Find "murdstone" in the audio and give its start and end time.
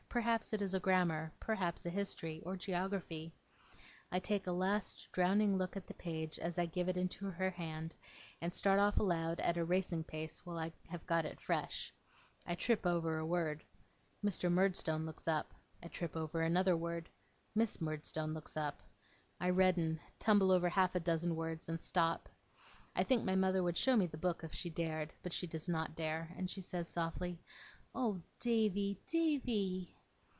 14.51-15.05, 17.79-18.33